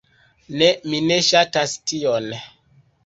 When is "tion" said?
1.93-2.33